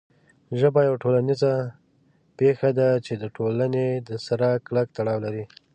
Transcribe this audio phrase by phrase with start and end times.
[0.59, 1.53] ژبه یوه ټولنیزه
[2.37, 3.87] پېښه ده چې د ټولنې
[4.27, 5.43] سره کلک تړاو لري.